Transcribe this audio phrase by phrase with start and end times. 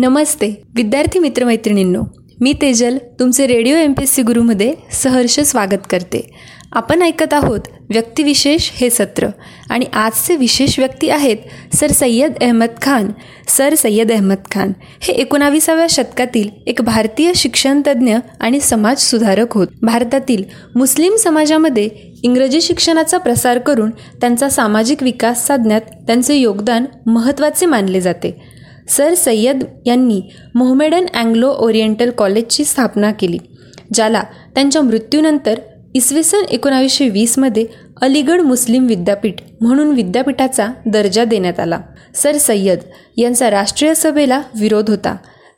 [0.00, 2.02] नमस्ते विद्यार्थी मित्रमैत्रिणींनो.
[2.40, 6.30] मी तेजल तुमचे radio M P S C गुरुमध्ये सहर्ष स्वागत करते.
[6.72, 7.60] आपण ऐकत आहोत
[7.90, 9.28] व्यक्तिविशेष हे सत्र.
[9.70, 11.36] आणि आजचे विशेष व्यक्ती आहेत
[11.74, 13.10] सर सय्यद अहमद खान.
[13.48, 19.66] सर सय्यद अहमद खान हे एकोणाविसाव्या शतकातील एक भारतीय शिक्षणतज्ज्ञ आणि समाज सुधारक होत.
[19.82, 20.44] भारतातील
[20.76, 21.88] मुस्लिम समाजामध्ये
[22.22, 28.47] इंग्रजी शिक्षणाचा प्रसार करून त्यांचा सामाजिक विकास साधण्यात त्यांचे योगदान महत्त्वाचे मानले जाते.
[28.88, 30.20] सर सय्यद यांनी
[30.54, 33.38] मोहमेडन अँग्लो ओरिएंटल कॉलेजची स्थापना केली
[33.94, 34.22] ज्याला
[34.54, 35.58] त्यांच्या मृत्यूनंतर
[35.94, 37.66] इसवी सन एकोणावीसशे वीसमध्ये
[38.02, 41.78] अलीगड मुस्लिम विद्यापीठ म्हणून विद्यापीठाचा दर्जा देण्यात आला.
[42.14, 42.78] सर सय्यद
[43.16, 45.16] यांचा राष्ट्रीय सभेला विरोध होता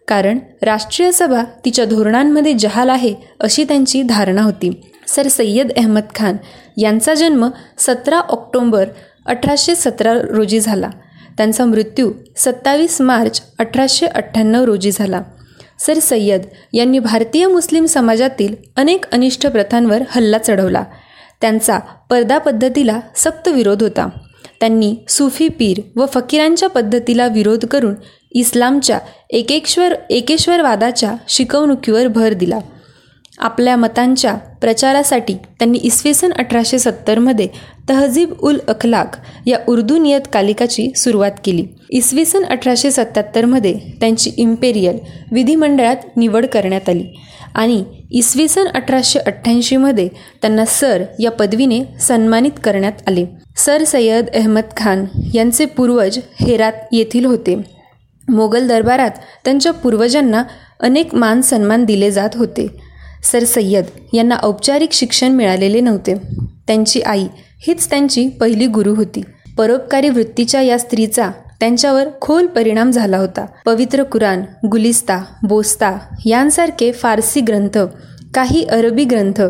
[0.08, 4.70] कारण राष्ट्रीय सभा तिच्या धोरणांमध्ये जहाल आहे अशी त्यांची धारणा होती.
[5.08, 6.36] सर सय्यद अहमद खान
[6.76, 8.88] यांचा जन्म सतरा ऑक्टोंबर
[9.26, 10.90] अठराशे सतरा रोजी झाला.
[11.36, 15.22] त्यांचा मृत्यू सत्तावीस मार्च अठराशे अठ्ठ्याण्णव रोजी झाला.
[15.78, 20.84] सर सय्यद यांनी भारतीय मुस्लिम समाजातील अनेक अनिष्ट प्रथांवर हल्ला चढवला.
[21.40, 21.78] त्यांचा
[22.10, 24.08] पर्दा पद्धतीला सक्त विरोध होता.
[24.60, 27.94] त्यांनी सुफी पीर व फकीरांच्या पद्धतीला विरोध करून
[28.32, 28.98] इस्लामच्या
[29.30, 32.58] एकेश्वर एकेश्वरवादाच्या शिकवणुकीवर भर दिला.
[33.38, 37.48] आपल्या मतांच्या प्रचारासाठी त्यांनी इसवी सन अठराशे सत्तरमध्ये
[37.88, 41.64] तहजीब उल अखलाक या उर्दू नियतकालिकाची सुरुवात केली.
[41.90, 44.98] इसवी सन अठराशे सत्याहत्तरमध्ये त्यांची इम्पेरियल
[45.32, 47.04] विधिमंडळात निवड करण्यात आली
[47.54, 50.08] आणि इसवी सन अठराशे अठ्ठ्याऐंशीमध्ये
[50.42, 53.24] त्यांना सर या पदवीने सन्मानित करण्यात आले.
[53.56, 57.56] सर सय्यद अहमद खान यांचे पूर्वज हेरात येथील होते.
[58.28, 59.10] मोगल दरबारात
[59.44, 60.42] त्यांच्या पूर्वजांना
[60.80, 62.66] अनेक मान सन्मान दिले जात होते.
[63.32, 66.14] सर सय्यद यांना औपचारिक शिक्षण मिळालेले नव्हते.
[66.66, 67.26] त्यांची आई
[67.66, 69.22] हीच त्यांची पहिली गुरु होती.
[69.58, 71.30] परोपकारी वृत्तीच्या या स्त्रीचा
[71.60, 73.46] त्यांच्यावर खोल परिणाम झाला होता.
[73.66, 77.78] पवित्र कुराण गुलिस्ता बोस्ता यांसारखे फारसी ग्रंथ
[78.34, 79.42] काही अरबी ग्रंथ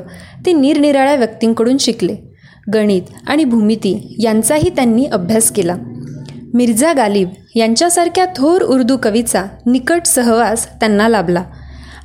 [0.47, 2.17] ते निरनिराळ्या व्यक्तींकडून शिकले.
[2.75, 5.77] गणित आणि भूमिती यांचाही त्यांनी अभ्यास केला.
[6.55, 11.45] मिर्झा गालिब यांच्यासारख्या थोर उर्दू कवीचा निकट सहवास त्यांना लाभला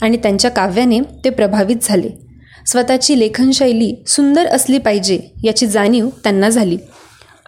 [0.02, 2.25] आणि त्यांच्या काव्याने ते प्रभावित झाले.
[2.66, 6.78] स्वतःची लेखनशैली सुंदर असली पाहिजे याची जाणीव त्यांना झाली.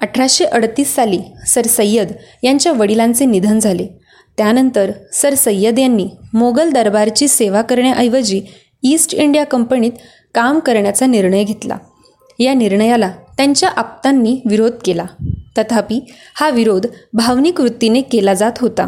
[0.01, 2.11] अठराशे अडतीस साली सर सय्यद
[2.43, 3.87] यांच्या वडिलांचे निधन झाले.
[4.37, 8.41] त्यानंतर सर सय्यद यांनी मोगल दरबारची सेवा करण्याऐवजी
[8.83, 9.91] ईस्ट इंडिया कंपनीत
[10.33, 11.77] काम करण्याचा निर्णय घेतला.
[12.39, 15.05] या निर्णयाला त्यांच्या आप्तांनी विरोध केला.
[15.57, 15.99] तथापि
[16.35, 18.87] हा विरोध भावनिक वृत्तीने केला जात होता.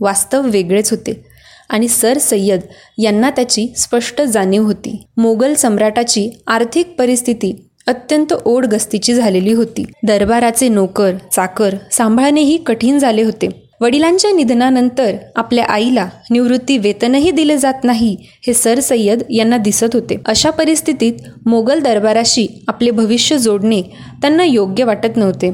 [0.00, 1.31] वास्तव वेगळेच होते.
[1.72, 2.60] आणि सर सय्यद
[2.98, 5.04] यांना त्याची स्पष्ट जाणीव होती.
[5.16, 7.52] मोगल सम्राटाची आर्थिक परिस्थिती
[7.86, 9.84] अत्यंत ओढ गस्तीची झालेली होती.
[10.06, 13.48] दरबाराचे नोकर चाकर सांभाळणेही कठीण झाले होते.
[13.80, 18.16] वडिलांच्या निधनानंतर आपल्या आईला निवृत्ती वेतनही दिले जात नाही
[18.46, 20.16] हे सर सय्यद यांना दिसत होते.
[20.26, 21.12] अशा परिस्थितीत
[21.46, 23.82] मोगल दरबाराशी आपले भविष्य जोडणे
[24.22, 25.52] त्यांना योग्य वाटत नव्हते.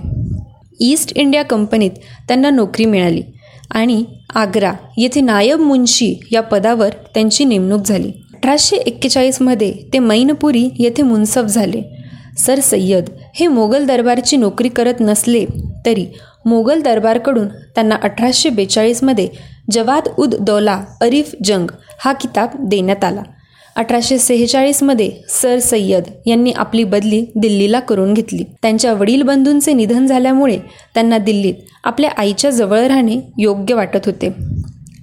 [0.81, 1.91] ईस्ट इंडिया कंपनीत
[2.29, 3.23] त्यांना नोकरी मिळाली.
[3.71, 8.11] आणि आग्रा येथे नायब मुन्शी या पदावर त्यांची नेमणूक झाली.
[8.35, 11.83] अठराशे एक्केचाळीसमध्ये ते मैनपुरी येथे मुन्सफ झाले.
[12.39, 15.45] सर सय्यद हे मोगल दरबारची नोकरी करत नसले
[15.87, 16.07] तरी
[16.47, 19.29] मोगल दरबारकडून त्यांना अठराशे बेचाळीसमध्ये
[19.71, 23.23] जवाद उद दौला अरीफ जंग हा किताब देण्यात आला.
[23.79, 28.43] अठराशे सेहेचाळीसमध्ये सर सय्यद यांनी आपली बदली दिल्लीला करून घेतली.
[28.63, 30.59] त्यांच्या वडील बंधूंचे निधन झाल्यामुळे
[30.95, 34.31] त्यांना दिल्लीत आपल्या आईच्या जवळ राहणे योग्य वाटत होते.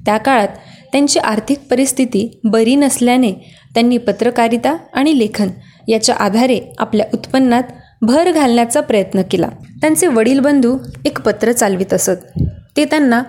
[0.05, 0.47] त्या काळात
[0.91, 3.31] त्यांची आर्थिक परिस्थिती बरी नसल्याने
[3.73, 5.47] त्यांनी पत्रकारिता आणि लेखन
[5.87, 7.63] याच्या आधारे आपल्या उत्पन्नात
[8.01, 9.49] भर घालण्याचा प्रयत्न केला.
[9.81, 12.39] त्यांचे वडील बंधू एक पत्र चालवित असत.
[12.77, 13.23] ते त्यांना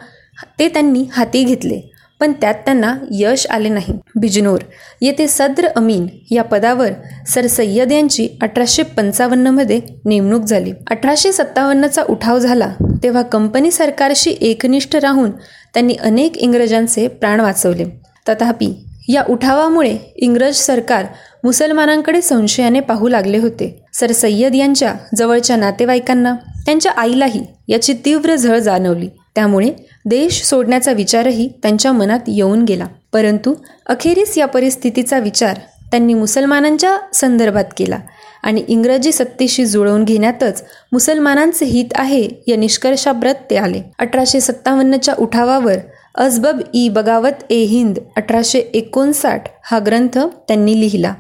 [0.58, 1.95] ते त्यांनी हाती घेतले.
[2.20, 3.94] पण त्यात त्यांना यश आले नाही.
[4.20, 4.58] बिजनोर
[5.00, 6.90] येथे सद्र अमीन या पदावर
[7.28, 10.72] सर सय्यद यांची अठराशे पंचावन्नमध्ये नेमणूक झाली.
[10.90, 12.72] अठराशे सत्तावन्नचा उठाव झाला
[13.02, 15.30] तेव्हा कंपनी सरकारशी एकनिष्ठ राहून
[15.74, 17.84] त्यांनी अनेक इंग्रजांचे प्राण वाचवले.
[18.28, 18.72] तथापि
[19.08, 21.04] या उठावामुळे इंग्रज सरकार
[21.44, 23.84] मुसलमानांकडे संशयाने पाहू लागले होते.
[23.94, 26.34] सर सय्यद यांच्या जवळच्या नातेवाईकांना
[26.66, 29.08] त्यांच्या आईलाही याची तीव्र झळ जाणवली.
[29.34, 29.70] त्यामुळे
[30.06, 32.86] देश सोडण्याचा विचारही त्यांच्या मनात येऊन गेला.
[33.12, 33.54] परंतु
[33.86, 35.58] अखेरीस या परिस्थितीचा विचार
[35.90, 37.98] त्यांनी मुसलमानांच्या संदर्भात केला
[38.42, 43.82] आणि इंग्रजी सत्तेशी जुळवून घेण्यातच मुसलमानांचे हित आहे या निष्कर्षाप्रत ते आले.
[43.98, 45.76] अठराशे सत्तावन्नच्या उठावावर
[46.14, 51.14] अजबब ई बगावत ए हिंद अठराशे एकोणसाठ हा ग्रंथ त्यांनी लिहिला.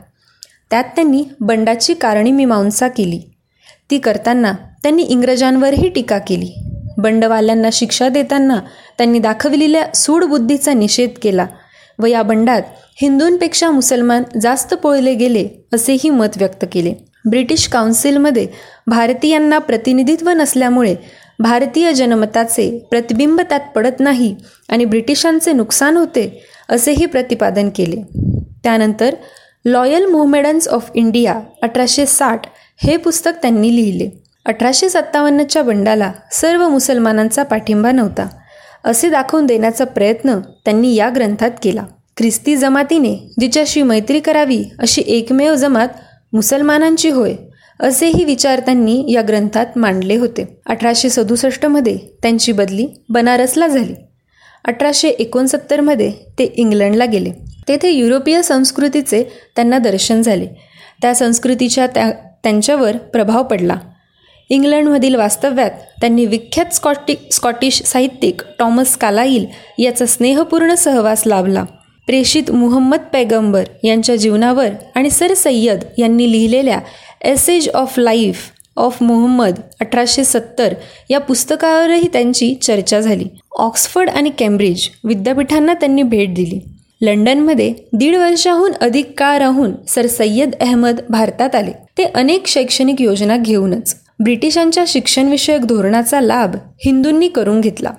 [0.70, 3.20] त्यात त्यांनी बंडाची कारणी मीमांसा केली.
[3.90, 4.52] ती करताना
[4.82, 6.62] त्यांनी इंग्रजांवरही टीका केली.
[6.96, 8.60] बंडवाल्यांना शिक्षा देताना
[8.98, 11.46] त्यांनी दाखविलेल्या सूडबुद्धीचा निषेध केला
[11.98, 12.62] व या बंडात
[13.02, 16.94] हिंदूंपेक्षा मुसलमान जास्त पोळले गेले असेही मत व्यक्त केले.
[17.30, 18.46] ब्रिटिश काउन्सिलमध्ये
[18.86, 20.94] भारतीयांना प्रतिनिधित्व नसल्यामुळे
[21.38, 24.36] भारतीय जनमताचे प्रतिबिंब त्यात पडत नाही
[24.68, 28.02] आणि ब्रिटिशांचे नुकसान होते असेही प्रतिपादन केले.
[28.62, 29.14] त्यानंतर
[29.64, 32.46] लॉयल मोहमेडन्स ऑफ इंडिया अठराशे साठ
[32.82, 34.25] हे पुस्तक त्यांनी लिहिले.
[34.46, 38.26] अठराशे सत्तावन्नच्या बंडाला सर्व मुसलमानांचा पाठिंबा नव्हता.
[38.84, 41.82] असे दाखवून देण्याचा प्रयत्न त्यांनी या ग्रंथात केला.
[42.16, 45.88] ख्रिस्ती जमातीने जिच्याशी मैत्री करावी अशी एकमेव जमात
[46.32, 47.34] मुसलमानांची होय
[47.80, 50.58] असेही विचार त्यांनी या ग्रंथात मांडले होते.
[50.66, 53.94] अठराशे सदुसष्टमध्ये त्यांची बदली बनारसला झाली.
[54.64, 57.30] अठराशे एकोणसत्तरमध्ये ते इंग्लंडला गेले.
[57.68, 59.24] तेथे युरोपीय संस्कृतीचे
[59.56, 60.46] त्यांना दर्शन झाले.
[61.02, 62.10] त्या संस्कृतीच्या त्या
[62.42, 63.74] त्यांच्यावर प्रभाव पडला.
[64.50, 65.70] इंग्लंडमधील वास्तव्यात
[66.00, 69.46] त्यांनी विख्यात स्कॉटी स्कॉटिश साहित्यिक टॉमस कालाईल
[69.78, 71.64] याचा स्नेहपूर्ण सहवास लाभला.
[72.06, 76.78] प्रेषित मुहम्मद पैगंबर यांच्या जीवनावर आणि सर सय्यद यांनी लिहिलेल्या
[77.24, 78.42] essays of life
[78.76, 80.74] of Muhammad अठराशे सत्तर
[81.10, 83.24] या पुस्तकावरही त्यांची चर्चा झाली.
[83.58, 86.60] ऑक्सफर्ड आणि कॅम्ब्रिज विद्यापीठांना त्यांनी भेट दिली.
[87.00, 91.72] लंडनमध्ये दीड वर्षाहून अधिक काळ राहून सर सय्यद अहमद भारतात आले.
[91.98, 97.90] ते अनेक शैक्षणिक योजना घेऊनच ब्रिटिशांच्या शिक्षणविषयक धोरणाचा लाभ हिंदूंनी करून घेतला.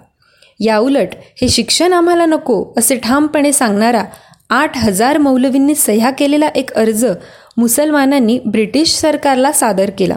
[0.59, 1.07] याउलट
[1.41, 4.03] हे शिक्षण आम्हाला नको असे ठामपणे सांगणारा
[4.49, 7.05] आठ हजार मौलवींनी सह्या केलेला एक अर्ज
[7.57, 10.15] मुसलमानांनी ब्रिटिश सरकारला सादर केला.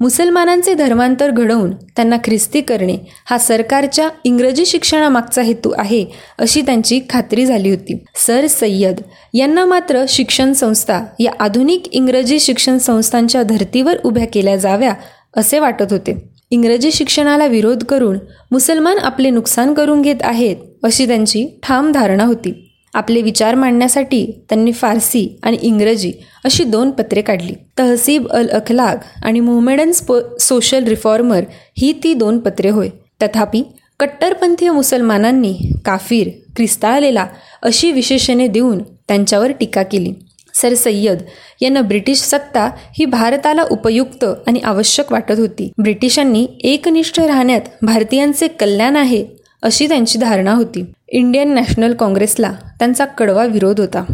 [0.00, 6.04] मुसलमानांचे धर्मांतर घडवून त्यांना ख्रिस्ती करणे हा सरकारच्या इंग्रजी शिक्षणामागचा हेतू आहे
[6.38, 7.98] अशी त्यांची खात्री झाली होती.
[8.26, 9.00] सर सय्यद
[9.34, 14.94] यांना मात्र शिक्षण संस्था या आधुनिक इंग्रजी शिक्षण संस्थांच्या धर्तीवर उभ्या केल्या जाव्या
[15.36, 16.16] असे वाटत होते.
[16.50, 18.18] इंग्रजी शिक्षणाला विरोध करून
[18.50, 22.69] मुसलमान आपले नुकसान करून घेत आहेत अशी त्यांची ठाम धारणा होती.
[22.94, 26.12] आपले विचार मांडण्यासाठी त्यांनी फारसी आणि इंग्रजी
[26.44, 27.54] अशी दोन पत्रे काढली.
[27.78, 29.92] तहसीब अल अखलाग आणि मोहमेडन
[30.40, 31.44] सोशल रिफॉर्मर
[31.78, 32.88] ही ती दोन पत्रे होय.
[33.22, 33.62] तथापि
[34.00, 35.54] कट्टरपंथीय मुसलमानांनी
[35.84, 37.26] काफीर क्रिस्ताळलेला
[37.62, 40.12] अशी विशेषणे देऊन त्यांच्यावर टीका केली.
[40.54, 41.22] सर सय्यद
[41.60, 45.70] यांना ब्रिटिश सत्ता ही भारताला उपयुक्त आणि आवश्यक वाटत होती.
[45.78, 49.24] ब्रिटिशांनी एकनिष्ठ राहण्यात भारतीयांचे कल्याण आहे
[49.62, 50.84] अशी त्यांची धारणा होती.
[51.08, 54.04] इंडियन नॅशनल काँग्रेसला त्यांचा कडवा विरोध होता.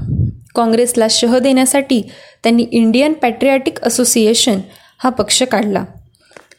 [0.54, 2.02] काँग्रेसला शह देण्यासाठी
[2.42, 4.58] त्यांनी इंडियन पॅट्रियाटिक असोसिएशन
[4.98, 5.84] हा पक्ष काढला.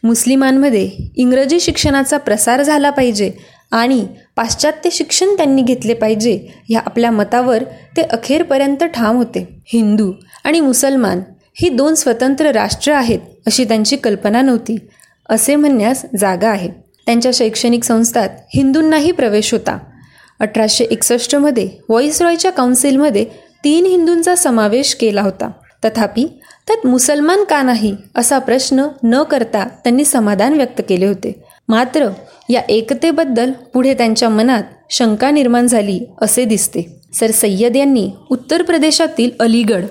[0.04, 3.32] मुस्लिमांमध्ये इंग्रजी शिक्षणाचा प्रसार झाला पाहिजे
[3.72, 7.64] आणि पाश्चात्य शिक्षण त्यांनी घेतले पाहिजे ह्या आपल्या मतावर
[7.98, 9.62] ते अखेरपर्यंत ठाम होते.
[9.66, 10.12] हिंदू
[10.44, 11.22] आणि मुसलमान
[11.54, 14.78] ही दोन स्वतंत्र राष्ट्र आहेत अशी त्यांची कल्पना नव्हती.
[15.30, 16.87] असे म्हणण्यास जागा आहे.
[17.08, 19.78] त्यांच्या शैक्षणिक संस्थात हिंदूंनाही प्रवेश होता.
[20.40, 23.26] अठराशे एकसष्टमध्ये व्हॉइसरॉयच्या काउन्सिलमध्ये
[23.64, 25.52] तीन हिंदूंचा समावेश केला होता.
[25.86, 26.26] तथापि
[26.68, 31.44] त्यात मुसलमान का नाही असा प्रश्न न करता त्यांनी समाधान व्यक्त केले होते.
[31.68, 32.08] मात्र
[32.50, 37.00] या एकतेबद्दल पुढे त्यांच्या मनात शंका निर्माण झाली असे दिसते.
[37.14, 39.86] सर सय्यद यांनी उत्तर प्रदेशातील अलीगड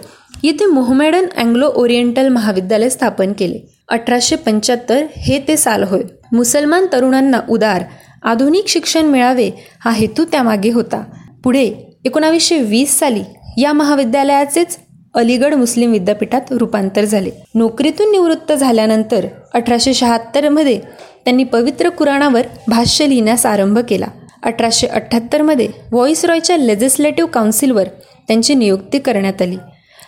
[0.47, 3.59] येथे मोहमेडन अँग्लो ओरिएंटल महाविद्यालय स्थापन केले.
[3.89, 6.03] अठराशे पंच्याहत्तर हे ते साल होय.
[6.33, 7.83] मुसलमान तरुणांना उदार
[8.23, 9.51] आधुनिक शिक्षण मिळावे
[9.81, 11.03] हा हेतू त्यामागे होता.
[11.45, 11.65] पुढे
[12.05, 13.23] एकोणावीसशे वीस साली
[13.59, 14.79] या महाविद्यालयाचेच
[15.15, 17.31] अलीगड मुस्लिम विद्यापीठात रूपांतर झाले.
[17.55, 20.81] नोकरीतून निवृत्त झाल्यानंतर अठराशे शहात्तरमध्ये
[21.25, 24.07] त्यांनी पवित्र कुराणावर भाष्य लिहिण्यास आरंभ केला.
[24.43, 27.89] अठराशे अठ्ठ्याहत्तरमध्ये रॉयच्या लेजिस्लेटिव्ह काउन्सिलवर
[28.29, 29.57] त्यांची नियुक्ती करण्यात आली.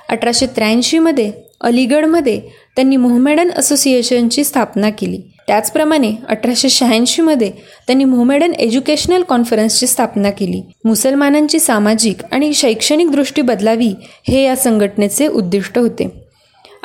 [0.08, 2.40] अठराशे त्र्याऐंशीमध्ये अलीगडमध्ये
[2.76, 5.20] त्यांनी मोहमेडन असोसिएशनची स्थापना केली.
[5.46, 7.50] त्याचप्रमाणे अठराशे शहाऐंशीमध्ये
[7.86, 10.62] त्यांनी मोहमेडन एज्युकेशनल कॉन्फरन्सची स्थापना केली.
[10.84, 13.92] मुसलमानांची सामाजिक आणि शैक्षणिक दृष्टी बदलावी
[14.28, 16.08] हे या संघटनेचे उद्दिष्ट होते.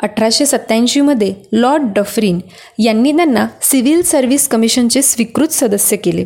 [0.02, 2.40] अठराशे सत्त्याऐंशीमध्ये लॉर्ड डफरीन
[2.78, 6.24] यांनी त्यांना सिव्हिल सर्व्हिस कमिशनचे स्वीकृत सदस्य केले.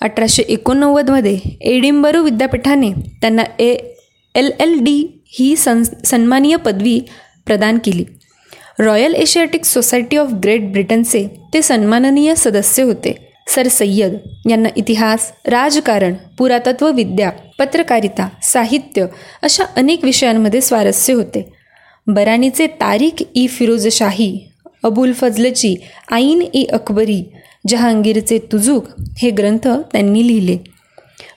[0.00, 3.76] अठराशे एकोणनव्वदमध्ये एडिंबरो विद्यापीठाने त्यांना ए
[4.34, 7.00] एल एल डी ही सन सन्मानीय पदवी
[7.46, 8.06] प्रदान केली.
[8.80, 13.14] Royal asiatic society of great ब्रिटनचे ते सन्माननीय सदस्य होते.
[13.48, 14.18] सर सय्यद
[14.50, 19.06] यांना इतिहास राजकारण पुरातत्वविद्या पत्रकारिता साहित्य
[19.42, 21.52] अशा अनेक विषयांमध्ये स्वारस्य होते.
[22.06, 24.48] बरानीचे तारीख ई फिरोजशाही
[24.84, 25.76] अबुल फजलची
[26.10, 27.22] आईन ई अकबरी
[27.68, 28.86] जहांगीरचे तुजुक
[29.18, 30.58] हे ग्रंथ त्यांनी लिहिले.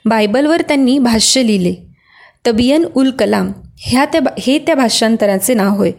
[0.05, 1.75] बायबलवर त्यांनी भाष्य लिहिले.
[2.45, 5.91] तबियन उल कलाम ह्या त्या हे त्या भाषांतराचे नाव होय.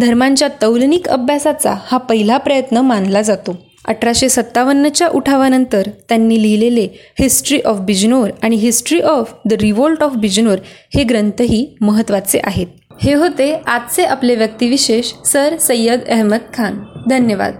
[0.00, 3.56] धर्मांच्या तौलनिक अभ्यासाचा हा पहिला प्रयत्न मानला जातो.
[3.84, 6.88] अठराशे सत्तावन्नच्या उठावानंतर त्यांनी लिहिलेले
[7.20, 10.58] हिस्ट्री ऑफ बिजनोर आणि history of the revolt of Bijnor
[10.94, 12.66] हे ग्रंथही महत्त्वाचे आहेत.
[13.02, 16.78] हे होते आजचे आपले व्यक्तिविशेष सर सय्यद अहमद खान.
[17.08, 17.52] धन्यवाद.